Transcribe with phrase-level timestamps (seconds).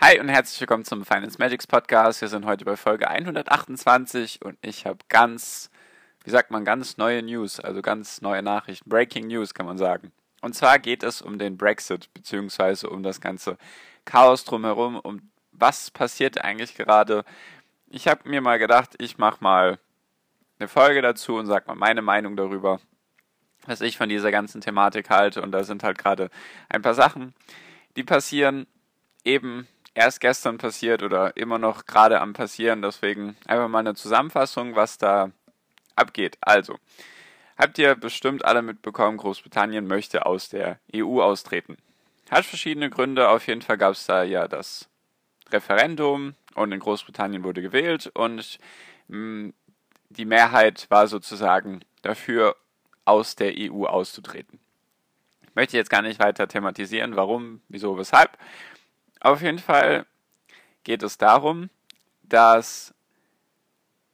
[0.00, 2.20] Hi und herzlich willkommen zum Finance Magics Podcast.
[2.20, 5.72] Wir sind heute bei Folge 128 und ich habe ganz,
[6.22, 10.12] wie sagt man, ganz neue News, also ganz neue Nachrichten, Breaking News kann man sagen.
[10.40, 13.58] Und zwar geht es um den Brexit, beziehungsweise um das ganze
[14.04, 17.24] Chaos drumherum, um was passiert eigentlich gerade.
[17.88, 19.80] Ich habe mir mal gedacht, ich mache mal
[20.60, 22.80] eine Folge dazu und sage mal meine Meinung darüber,
[23.66, 25.42] was ich von dieser ganzen Thematik halte.
[25.42, 26.30] Und da sind halt gerade
[26.68, 27.34] ein paar Sachen,
[27.96, 28.68] die passieren
[29.24, 29.66] eben
[29.98, 32.82] erst gestern passiert oder immer noch gerade am passieren.
[32.82, 35.32] Deswegen einfach mal eine Zusammenfassung, was da
[35.96, 36.38] abgeht.
[36.40, 36.76] Also,
[37.56, 41.76] habt ihr bestimmt alle mitbekommen, Großbritannien möchte aus der EU austreten.
[42.30, 43.28] Hat verschiedene Gründe.
[43.28, 44.88] Auf jeden Fall gab es da ja das
[45.50, 48.58] Referendum und in Großbritannien wurde gewählt und
[49.08, 49.54] mh, mm,
[50.10, 52.56] die Mehrheit war sozusagen dafür,
[53.04, 54.58] aus der EU auszutreten.
[55.42, 58.38] Ich möchte jetzt gar nicht weiter thematisieren, warum, wieso, weshalb.
[59.20, 60.06] Auf jeden Fall
[60.84, 61.70] geht es darum,
[62.22, 62.94] dass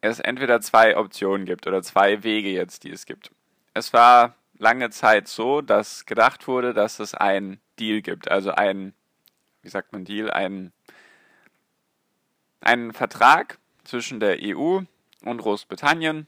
[0.01, 3.31] es entweder zwei Optionen gibt oder zwei Wege jetzt, die es gibt.
[3.73, 8.95] Es war lange Zeit so, dass gedacht wurde, dass es einen Deal gibt, also ein,
[9.63, 10.73] wie sagt man Deal, ein,
[12.61, 14.81] einen Vertrag zwischen der EU
[15.25, 16.27] und Großbritannien,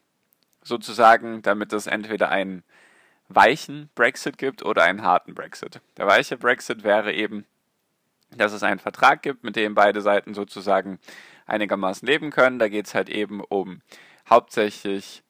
[0.62, 2.64] sozusagen, damit es entweder einen
[3.28, 5.80] weichen Brexit gibt oder einen harten Brexit.
[5.96, 7.46] Der weiche Brexit wäre eben,
[8.30, 10.98] dass es einen Vertrag gibt, mit dem beide Seiten sozusagen
[11.46, 12.58] einigermaßen leben können.
[12.58, 13.80] Da geht es halt eben um
[14.28, 15.22] hauptsächlich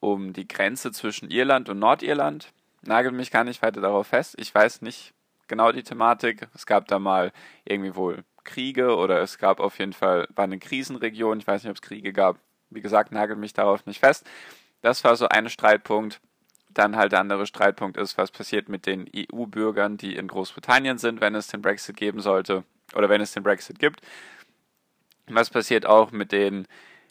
[0.00, 2.52] um die Grenze zwischen Irland und Nordirland.
[2.82, 4.34] Nagel mich gar nicht weiter darauf fest.
[4.38, 5.14] Ich weiß nicht
[5.46, 6.48] genau die Thematik.
[6.54, 7.32] Es gab da mal
[7.64, 11.38] irgendwie wohl Kriege oder es gab auf jeden Fall, war eine Krisenregion.
[11.38, 12.38] Ich weiß nicht, ob es Kriege gab.
[12.70, 14.28] Wie gesagt, nagel mich darauf nicht fest.
[14.80, 16.20] Das war so ein Streitpunkt.
[16.74, 21.20] Dann halt der andere Streitpunkt ist, was passiert mit den EU-Bürgern, die in Großbritannien sind,
[21.20, 24.00] wenn es den Brexit geben sollte oder wenn es den Brexit gibt.
[25.28, 26.66] Was passiert auch mit den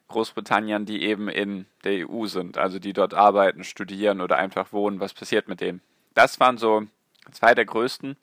[0.07, 4.99] Großbritanniern, die eben in der EU sind, also die dort arbeiten, studieren oder einfach wohnen,
[4.99, 5.81] was passiert mit denen?
[6.13, 6.83] Das waren so
[7.31, 8.17] zwei der größten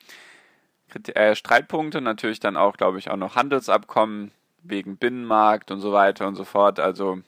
[1.14, 2.00] äh, Streitpunkte.
[2.00, 4.32] Natürlich dann auch, glaube ich, auch noch Handelsabkommen
[4.62, 6.80] wegen Binnenmarkt und so weiter und so fort.
[6.80, 7.20] Also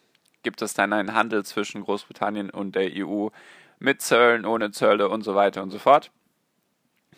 [0.42, 3.28] gibt es dann einen Handel zwischen Großbritannien und der EU
[3.80, 6.12] mit Zöllen, ohne Zölle und so weiter und so fort.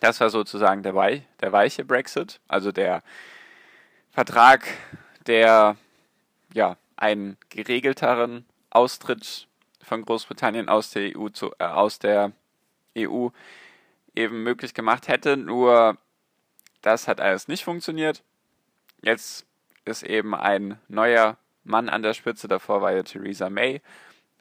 [0.00, 3.02] Das war sozusagen der, Wei der weiche Brexit, also der
[4.10, 4.66] Vertrag,
[5.26, 5.76] der
[6.54, 9.48] ja einen geregelteren Austritt
[9.82, 12.32] von Großbritannien aus der EU zu, äh, aus der
[12.96, 13.28] EU
[14.14, 15.36] eben möglich gemacht hätte.
[15.36, 15.98] Nur
[16.80, 18.22] das hat alles nicht funktioniert.
[19.02, 19.46] Jetzt
[19.84, 22.48] ist eben ein neuer Mann an der Spitze.
[22.48, 23.80] Davor war ja Theresa May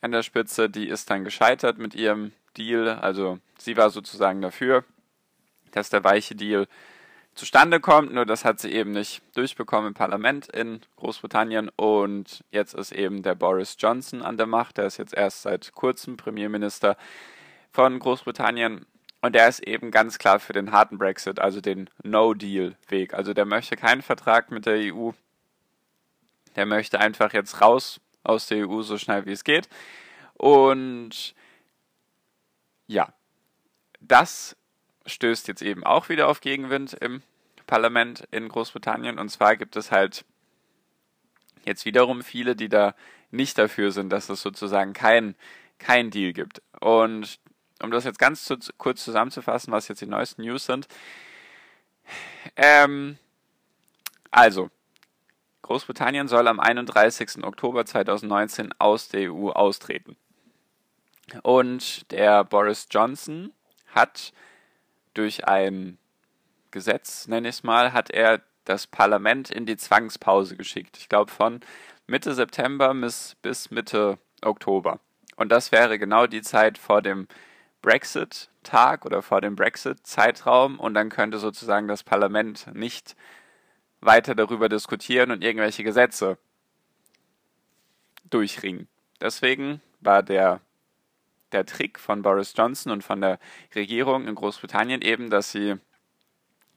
[0.02, 2.90] an der Spitze, die ist dann gescheitert mit ihrem Deal.
[2.90, 4.84] Also sie war sozusagen dafür,
[5.72, 6.68] dass der weiche Deal
[7.34, 12.74] zustande kommt, nur das hat sie eben nicht durchbekommen im Parlament in Großbritannien und jetzt
[12.74, 16.98] ist eben der Boris Johnson an der Macht, der ist jetzt erst seit kurzem Premierminister
[17.72, 18.86] von Großbritannien
[19.22, 23.14] und der ist eben ganz klar für den harten Brexit, also den No-Deal-Weg.
[23.14, 25.12] Also der möchte keinen Vertrag mit der EU,
[26.56, 29.70] der möchte einfach jetzt raus aus der EU so schnell wie es geht.
[30.34, 31.36] Und
[32.88, 33.14] ja,
[34.00, 34.56] das
[35.06, 37.22] stößt jetzt eben auch wieder auf Gegenwind im
[37.68, 39.20] Parlament in Großbritannien.
[39.20, 40.26] Und zwar gibt es halt
[41.66, 42.96] jetzt wiederum viele, die da
[43.30, 45.36] nicht dafür sind, dass es sozusagen kein,
[45.80, 46.62] kein Deal gibt.
[46.80, 47.40] Und
[47.82, 50.88] um das jetzt ganz zu, kurz zusammenzufassen, was jetzt die neuesten News sind.
[52.56, 53.18] Ähm,
[54.30, 54.70] also,
[55.62, 57.44] Großbritannien soll am 31.
[57.44, 60.18] Oktober 2019 aus der EU austreten.
[61.44, 63.54] Und der Boris Johnson
[63.88, 64.34] hat
[65.14, 65.98] durch ein
[66.72, 70.98] Gesetz, nenne ich es mal, hat er das Parlament in die Zwangspause geschickt.
[70.98, 71.62] Ich glaube von
[72.08, 75.00] Mitte September bis, bis Mitte Oktober.
[75.36, 77.28] Und das wäre genau die Zeit vor dem
[77.82, 80.80] Brexit-Tag oder vor dem Brexit-Zeitraum.
[80.80, 83.16] Und dann könnte sozusagen das Parlament nicht
[84.02, 86.38] weiter darüber diskutieren und irgendwelche Gesetze
[88.30, 88.88] durchringen.
[89.20, 90.62] Deswegen war der,
[91.52, 93.40] der Trick von Boris Johnson und von der
[93.76, 95.76] Regierung in Großbritannien eben, dass sie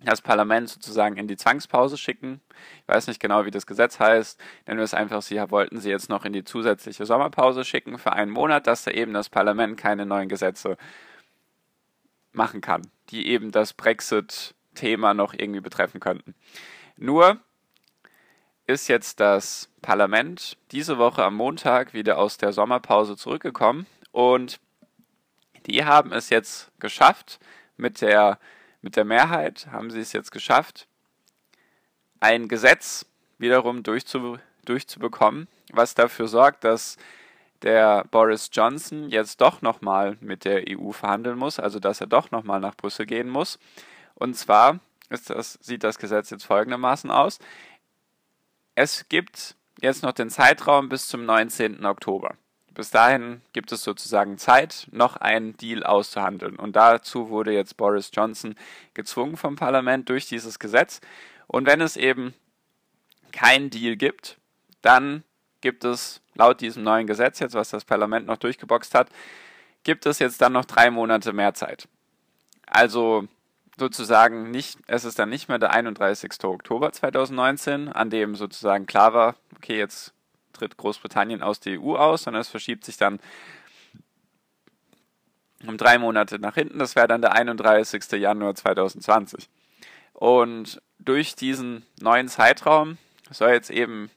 [0.05, 2.43] das Parlament sozusagen in die Zwangspause schicken.
[2.82, 4.38] Ich weiß nicht genau, wie das Gesetz heißt.
[4.67, 8.12] Nennen wir es einfach, sie wollten sie jetzt noch in die zusätzliche Sommerpause schicken für
[8.12, 10.76] einen Monat, dass da eben das Parlament keine neuen Gesetze
[12.32, 16.35] machen kann, die eben das Brexit-Thema noch irgendwie betreffen könnten.
[16.96, 17.38] Nur
[18.67, 24.61] ist jetzt das Parlament diese Woche am Montag wieder aus der Sommerpause zurückgekommen und
[25.67, 27.38] die haben es jetzt geschafft,
[27.76, 28.38] mit der,
[28.81, 30.87] mit der Mehrheit haben sie es jetzt geschafft,
[32.20, 33.06] ein Gesetz
[33.38, 36.97] wiederum durchzu, durchzubekommen, was dafür sorgt, dass
[37.62, 42.31] der Boris Johnson jetzt doch nochmal mit der EU verhandeln muss, also dass er doch
[42.31, 43.58] nochmal nach Brüssel gehen muss.
[44.14, 47.38] Und zwar das, sieht das Gesetz jetzt folgendermaßen aus.
[48.74, 51.84] Es gibt jetzt noch den Zeitraum bis zum 19.
[51.84, 52.36] Oktober.
[52.72, 56.56] Bis dahin gibt es sozusagen Zeit, noch einen Deal auszuhandeln.
[56.56, 58.56] Und dazu wurde jetzt Boris Johnson
[58.94, 61.00] gezwungen vom Parlament durch dieses Gesetz.
[61.46, 62.34] Und wenn es eben
[63.30, 64.38] keinen Deal gibt,
[64.82, 65.22] dann
[65.60, 69.08] gibt es laut diesem neuen Gesetz jetzt, was das Parlament noch durchgeboxt hat,
[69.84, 71.88] gibt es jetzt dann noch drei Monate mehr Zeit.
[72.66, 73.28] Also
[73.79, 76.44] sozusagen nicht, es ist dann nicht mehr der 31.
[76.44, 80.12] Oktober 2019, an dem sozusagen klar war, okay, jetzt
[80.53, 83.19] tritt Großbritannien aus der EU aus, sondern es verschiebt sich dann
[85.67, 86.79] um drei Monate nach hinten.
[86.79, 88.05] Das wäre dann der 31.
[88.12, 89.49] Januar 2020.
[90.12, 92.99] Und durch diesen neuen Zeitraum
[93.31, 94.11] soll jetzt eben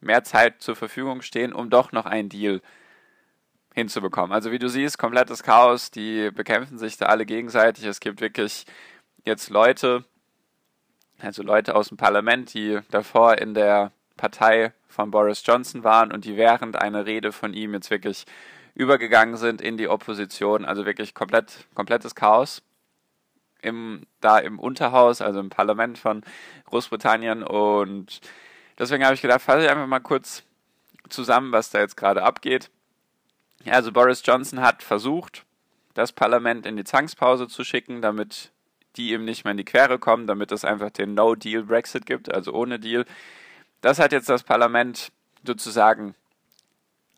[0.00, 2.60] mehr Zeit zur Verfügung stehen, um doch noch einen Deal
[3.78, 4.32] hinzubekommen.
[4.32, 7.84] Also wie du siehst, komplettes Chaos, die bekämpfen sich da alle gegenseitig.
[7.84, 8.66] Es gibt wirklich
[9.24, 10.04] jetzt Leute,
[11.20, 16.24] also Leute aus dem Parlament, die davor in der Partei von Boris Johnson waren und
[16.24, 18.24] die während einer Rede von ihm jetzt wirklich
[18.74, 20.64] übergegangen sind in die Opposition.
[20.64, 22.62] Also wirklich komplett, komplettes Chaos
[23.62, 26.22] im, da im Unterhaus, also im Parlament von
[26.66, 27.42] Großbritannien.
[27.42, 28.20] Und
[28.78, 30.42] deswegen habe ich gedacht, fasse ich einfach mal kurz
[31.08, 32.70] zusammen, was da jetzt gerade abgeht.
[33.66, 35.44] Also Boris Johnson hat versucht,
[35.94, 38.52] das Parlament in die Zwangspause zu schicken, damit
[38.96, 42.52] die ihm nicht mehr in die Quere kommen, damit es einfach den No-Deal-Brexit gibt, also
[42.52, 43.04] ohne Deal.
[43.80, 45.12] Das hat jetzt das Parlament
[45.44, 46.14] sozusagen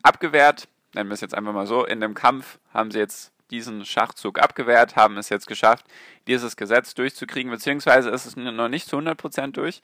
[0.03, 1.85] abgewehrt, nennen wir es jetzt einfach mal so.
[1.85, 5.85] In dem Kampf haben sie jetzt diesen Schachzug abgewehrt, haben es jetzt geschafft,
[6.27, 9.81] dieses Gesetz durchzukriegen, beziehungsweise ist es noch nicht zu 100% durch.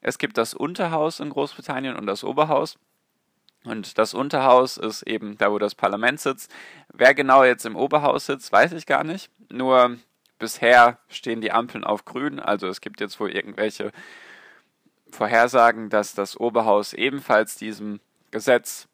[0.00, 2.78] Es gibt das Unterhaus in Großbritannien und das Oberhaus.
[3.64, 6.50] Und das Unterhaus ist eben da, wo das Parlament sitzt.
[6.92, 9.30] Wer genau jetzt im Oberhaus sitzt, weiß ich gar nicht.
[9.50, 9.98] Nur
[10.38, 12.40] bisher stehen die Ampeln auf grün.
[12.40, 13.92] Also es gibt jetzt wohl irgendwelche
[15.10, 18.88] Vorhersagen, dass das Oberhaus ebenfalls diesem Gesetz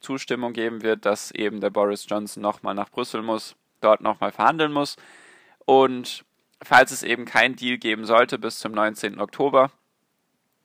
[0.00, 4.72] Zustimmung geben wird, dass eben der Boris Johnson nochmal nach Brüssel muss, dort nochmal verhandeln
[4.72, 4.96] muss.
[5.64, 6.24] Und
[6.62, 9.20] falls es eben kein Deal geben sollte bis zum 19.
[9.20, 9.70] Oktober,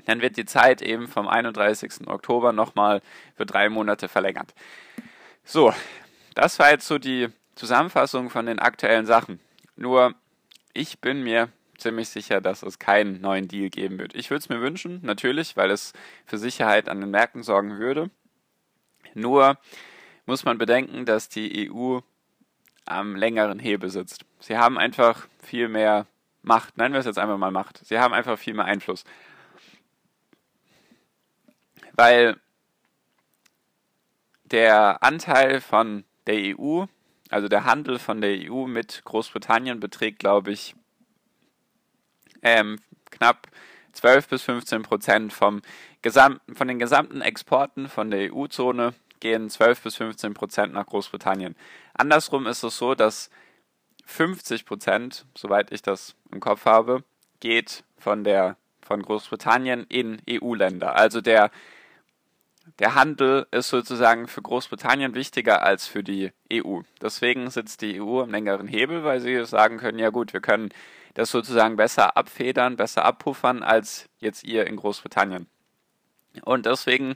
[0.05, 2.07] dann wird die Zeit eben vom 31.
[2.07, 3.01] Oktober nochmal
[3.35, 4.53] für drei Monate verlängert.
[5.43, 5.73] So,
[6.33, 9.39] das war jetzt so die Zusammenfassung von den aktuellen Sachen.
[9.75, 10.15] Nur,
[10.73, 14.15] ich bin mir ziemlich sicher, dass es keinen neuen Deal geben wird.
[14.15, 15.93] Ich würde es mir wünschen, natürlich, weil es
[16.25, 18.09] für Sicherheit an den Märkten sorgen würde.
[19.13, 19.57] Nur
[20.25, 21.99] muss man bedenken, dass die EU
[22.85, 24.25] am längeren Hebel sitzt.
[24.39, 26.07] Sie haben einfach viel mehr
[26.41, 26.77] Macht.
[26.77, 27.85] Nennen wir es jetzt einfach mal Macht.
[27.85, 29.03] Sie haben einfach viel mehr Einfluss.
[31.95, 32.37] Weil
[34.43, 36.85] der Anteil von der EU,
[37.29, 40.75] also der Handel von der EU mit Großbritannien beträgt, glaube ich,
[42.41, 43.47] ähm, knapp
[43.93, 45.61] 12 bis 15 Prozent vom
[46.01, 51.55] gesamten, von den gesamten Exporten von der EU-Zone gehen 12 bis 15 Prozent nach Großbritannien.
[51.93, 53.29] Andersrum ist es so, dass
[54.05, 57.03] 50 Prozent, soweit ich das im Kopf habe,
[57.39, 60.95] geht von der von Großbritannien in EU-Länder.
[60.95, 61.49] Also der
[62.79, 66.81] der Handel ist sozusagen für Großbritannien wichtiger als für die EU.
[67.01, 70.69] Deswegen sitzt die EU am längeren Hebel, weil sie sagen können, ja gut, wir können
[71.13, 75.47] das sozusagen besser abfedern, besser abpuffern als jetzt ihr in Großbritannien.
[76.43, 77.15] Und deswegen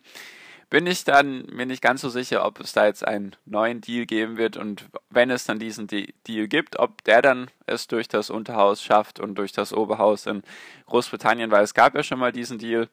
[0.69, 4.05] bin ich dann mir nicht ganz so sicher, ob es da jetzt einen neuen Deal
[4.05, 8.29] geben wird und wenn es dann diesen Deal gibt, ob der dann es durch das
[8.29, 10.43] Unterhaus schafft und durch das Oberhaus in
[10.85, 12.87] Großbritannien, weil es gab ja schon mal diesen Deal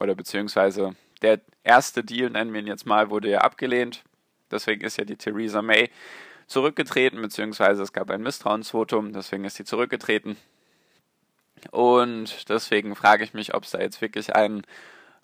[0.00, 4.04] oder beziehungsweise der erste Deal, nennen wir ihn jetzt mal, wurde ja abgelehnt.
[4.50, 5.90] Deswegen ist ja die Theresa May
[6.46, 10.36] zurückgetreten, beziehungsweise es gab ein Misstrauensvotum, deswegen ist sie zurückgetreten.
[11.70, 14.62] Und deswegen frage ich mich, ob es da jetzt wirklich einen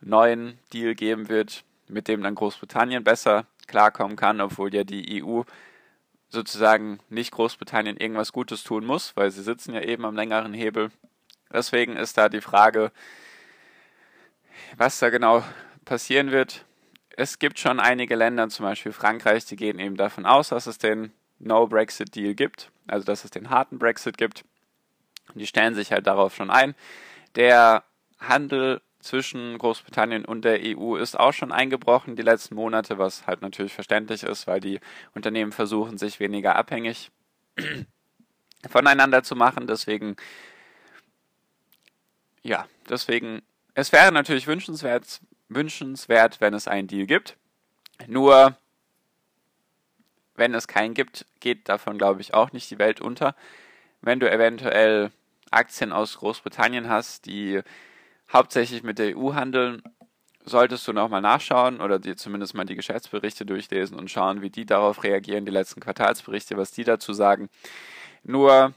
[0.00, 5.42] neuen Deal geben wird, mit dem dann Großbritannien besser klarkommen kann, obwohl ja die EU
[6.28, 10.90] sozusagen nicht Großbritannien irgendwas Gutes tun muss, weil sie sitzen ja eben am längeren Hebel.
[11.52, 12.90] Deswegen ist da die Frage,
[14.76, 15.44] was da genau
[15.84, 16.64] passieren wird.
[17.16, 20.78] Es gibt schon einige Länder, zum Beispiel Frankreich, die gehen eben davon aus, dass es
[20.78, 24.44] den No-Brexit-Deal gibt, also dass es den harten Brexit gibt.
[25.34, 26.74] Die stellen sich halt darauf schon ein.
[27.36, 27.84] Der
[28.18, 33.42] Handel zwischen Großbritannien und der EU ist auch schon eingebrochen die letzten Monate, was halt
[33.42, 34.80] natürlich verständlich ist, weil die
[35.14, 37.10] Unternehmen versuchen, sich weniger abhängig
[38.68, 39.66] voneinander zu machen.
[39.66, 40.16] Deswegen,
[42.42, 43.42] ja, deswegen,
[43.74, 45.20] es wäre natürlich wünschenswert,
[45.54, 47.36] wünschenswert, wenn es einen Deal gibt.
[48.06, 48.56] Nur,
[50.34, 53.34] wenn es keinen gibt, geht davon, glaube ich, auch nicht die Welt unter.
[54.00, 55.10] Wenn du eventuell
[55.50, 57.60] Aktien aus Großbritannien hast, die
[58.32, 59.82] hauptsächlich mit der EU handeln,
[60.44, 64.66] solltest du nochmal nachschauen oder dir zumindest mal die Geschäftsberichte durchlesen und schauen, wie die
[64.66, 67.48] darauf reagieren, die letzten Quartalsberichte, was die dazu sagen.
[68.22, 68.74] Nur,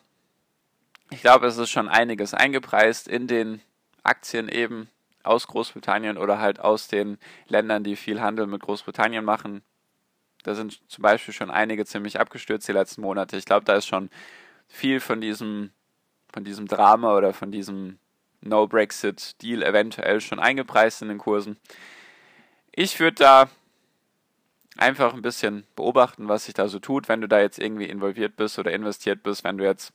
[1.10, 3.62] ich glaube, es ist schon einiges eingepreist in den
[4.04, 4.90] Aktien eben
[5.28, 7.18] aus Großbritannien oder halt aus den
[7.48, 9.62] Ländern, die viel Handel mit Großbritannien machen.
[10.44, 13.38] Da sind zum Beispiel schon einige ziemlich abgestürzt die letzten Monate.
[13.38, 14.10] Ich glaube, da ist schon
[14.68, 15.72] viel von diesem,
[16.32, 18.00] von diesem Drama oder von diesem
[18.42, 21.58] No-Brexit-Deal eventuell schon eingepreist in den Kursen.
[22.72, 23.50] Ich würde da
[24.78, 28.36] einfach ein bisschen beobachten, was sich da so tut, wenn du da jetzt irgendwie involviert
[28.36, 29.44] bist oder investiert bist.
[29.44, 29.92] Wenn du jetzt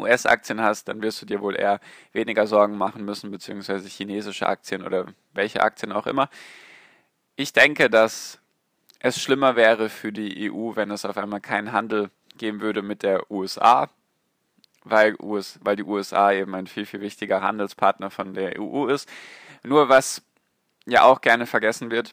[0.00, 1.80] US-Aktien hast, dann wirst du dir wohl eher
[2.12, 6.28] weniger Sorgen machen müssen, beziehungsweise chinesische Aktien oder welche Aktien auch immer.
[7.36, 8.38] Ich denke, dass
[8.98, 13.02] es schlimmer wäre für die EU, wenn es auf einmal keinen Handel geben würde mit
[13.02, 13.88] der USA,
[14.84, 19.08] weil, US, weil die USA eben ein viel, viel wichtiger Handelspartner von der EU ist.
[19.62, 20.22] Nur was
[20.86, 22.12] ja auch gerne vergessen wird,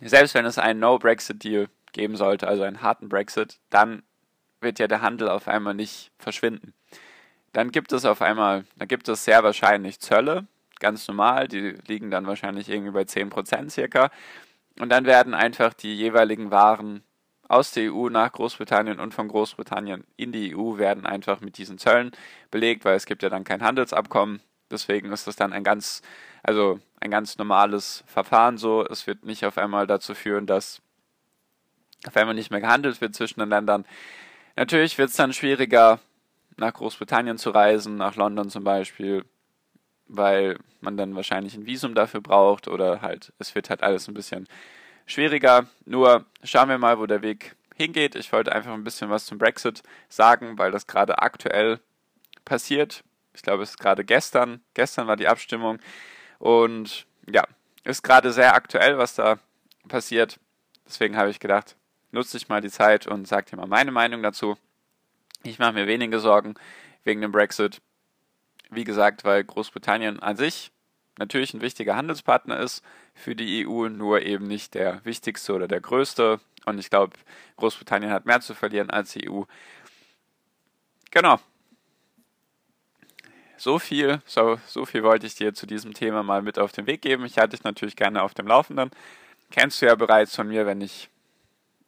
[0.00, 4.02] selbst wenn es einen No-Brexit-Deal geben sollte, also einen harten Brexit, dann
[4.66, 6.74] wird ja der Handel auf einmal nicht verschwinden.
[7.52, 10.46] Dann gibt es auf einmal, da gibt es sehr wahrscheinlich Zölle,
[10.80, 14.10] ganz normal, die liegen dann wahrscheinlich irgendwie bei 10% circa.
[14.78, 17.02] Und dann werden einfach die jeweiligen Waren
[17.48, 21.78] aus der EU nach Großbritannien und von Großbritannien in die EU werden einfach mit diesen
[21.78, 22.10] Zöllen
[22.50, 24.40] belegt, weil es gibt ja dann kein Handelsabkommen.
[24.70, 26.02] Deswegen ist das dann ein ganz,
[26.42, 28.84] also ein ganz normales Verfahren so.
[28.84, 30.82] Es wird nicht auf einmal dazu führen, dass
[32.06, 33.86] auf einmal nicht mehr gehandelt wird zwischen den Ländern.
[34.56, 36.00] Natürlich wird es dann schwieriger,
[36.56, 39.24] nach Großbritannien zu reisen, nach London zum Beispiel,
[40.08, 44.14] weil man dann wahrscheinlich ein Visum dafür braucht oder halt, es wird halt alles ein
[44.14, 44.48] bisschen
[45.04, 45.66] schwieriger.
[45.84, 48.14] Nur schauen wir mal, wo der Weg hingeht.
[48.14, 51.80] Ich wollte einfach ein bisschen was zum Brexit sagen, weil das gerade aktuell
[52.44, 53.04] passiert.
[53.34, 54.62] Ich glaube, es ist gerade gestern.
[54.72, 55.78] Gestern war die Abstimmung.
[56.38, 57.44] Und ja,
[57.84, 59.38] ist gerade sehr aktuell, was da
[59.88, 60.38] passiert.
[60.86, 61.76] Deswegen habe ich gedacht,
[62.16, 64.56] nutze ich mal die Zeit und sage dir mal meine Meinung dazu.
[65.44, 66.54] Ich mache mir wenige Sorgen
[67.04, 67.80] wegen dem Brexit.
[68.70, 70.72] Wie gesagt, weil Großbritannien an sich
[71.18, 72.82] natürlich ein wichtiger Handelspartner ist
[73.14, 76.40] für die EU, nur eben nicht der wichtigste oder der größte.
[76.64, 77.16] Und ich glaube,
[77.56, 79.42] Großbritannien hat mehr zu verlieren als die EU.
[81.10, 81.38] Genau.
[83.58, 86.86] So viel, so, so viel wollte ich dir zu diesem Thema mal mit auf den
[86.86, 87.24] Weg geben.
[87.24, 88.90] Ich halte dich natürlich gerne auf dem Laufenden.
[89.50, 91.08] Kennst du ja bereits von mir, wenn ich,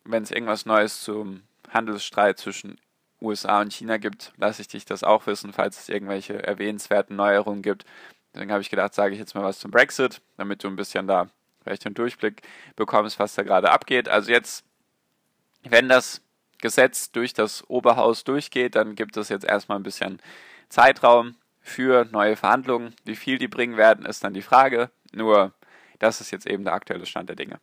[0.09, 2.79] wenn es irgendwas Neues zum Handelsstreit zwischen
[3.21, 7.63] USA und China gibt, lasse ich dich das auch wissen, falls es irgendwelche erwähnenswerten Neuerungen
[7.63, 7.85] gibt.
[8.33, 11.07] Deswegen habe ich gedacht, sage ich jetzt mal was zum Brexit, damit du ein bisschen
[11.07, 11.29] da
[11.63, 12.43] vielleicht einen Durchblick
[12.77, 14.09] bekommst, was da gerade abgeht.
[14.09, 14.65] Also jetzt,
[15.65, 16.23] wenn das
[16.61, 20.21] Gesetz durch das Oberhaus durchgeht, dann gibt es jetzt erstmal ein bisschen
[20.69, 22.95] Zeitraum für neue Verhandlungen.
[23.05, 24.91] Wie viel die bringen werden, ist dann die Frage.
[25.13, 25.53] Nur,
[25.99, 27.61] das ist jetzt eben der aktuelle Stand der Dinge.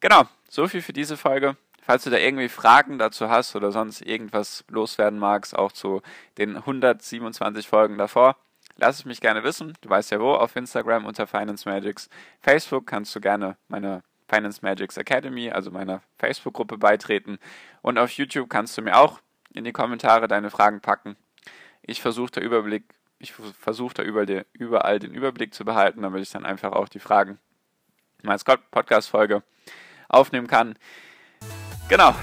[0.00, 1.56] Genau, so viel für diese Folge.
[1.82, 6.02] Falls du da irgendwie Fragen dazu hast oder sonst irgendwas loswerden magst, auch zu
[6.38, 8.36] den 127 Folgen davor,
[8.80, 9.74] Lass es mich gerne wissen.
[9.82, 12.08] Du weißt ja wo, auf Instagram unter Finance Magics.
[12.40, 17.38] Facebook kannst du gerne meine Finance Magics Academy, also meiner Facebook-Gruppe beitreten.
[17.82, 19.20] Und auf YouTube kannst du mir auch
[19.52, 21.16] in die Kommentare deine Fragen packen.
[21.82, 22.84] Ich versuche da Überblick,
[23.18, 27.38] ich versuche da überall den Überblick zu behalten, damit ich dann einfach auch die Fragen
[28.24, 29.42] als Podcast-Folge
[30.10, 30.74] aufnehmen kann.
[31.88, 32.14] Genau,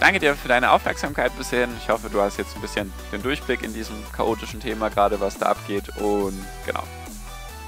[0.00, 1.68] Danke dir für deine Aufmerksamkeit bisher.
[1.76, 5.38] Ich hoffe, du hast jetzt ein bisschen den Durchblick in diesem chaotischen Thema gerade, was
[5.38, 5.90] da abgeht.
[5.98, 6.82] Und genau.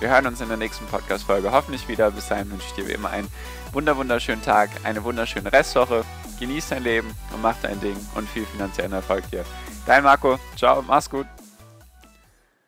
[0.01, 2.11] Wir hören uns in der nächsten Podcast-Folge hoffentlich wieder.
[2.11, 3.29] Bis dahin wünsche ich dir wie immer einen
[3.73, 6.05] wunder wunderschönen Tag, eine wunderschöne Restwoche.
[6.41, 9.45] Genieß dein Leben und mach dein Ding und viel finanziellen Erfolg dir.
[9.85, 10.39] Dein Marco.
[10.57, 11.27] Ciao, mach's gut.